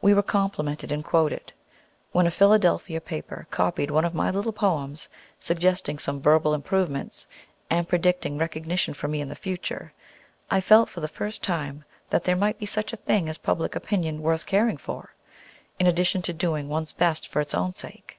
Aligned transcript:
We 0.00 0.14
were 0.14 0.22
complimented 0.22 0.90
and 0.90 1.04
quoted. 1.04 1.52
When 2.12 2.26
a 2.26 2.30
Philadelphia 2.30 2.98
paper 2.98 3.46
copied 3.50 3.90
one 3.90 4.06
of 4.06 4.14
my 4.14 4.30
little 4.30 4.54
poems, 4.54 5.10
suggesting 5.38 5.98
some 5.98 6.22
verbal 6.22 6.54
improvements, 6.54 7.28
and 7.68 7.86
predicting 7.86 8.38
recognition 8.38 8.94
for 8.94 9.06
me 9.06 9.20
in 9.20 9.28
the 9.28 9.34
future, 9.36 9.92
I 10.50 10.62
felt 10.62 10.88
for 10.88 11.02
the 11.02 11.08
first 11.08 11.42
time 11.42 11.84
that 12.08 12.24
there 12.24 12.36
might 12.36 12.58
be 12.58 12.64
such 12.64 12.94
a 12.94 12.96
thing 12.96 13.28
as 13.28 13.36
public 13.36 13.76
opinion 13.76 14.22
worth 14.22 14.46
caring 14.46 14.78
for, 14.78 15.14
in 15.78 15.86
addition 15.86 16.22
to 16.22 16.32
doing 16.32 16.70
one's 16.70 16.92
best 16.94 17.28
for 17.28 17.42
its 17.42 17.52
own 17.52 17.74
sake. 17.74 18.18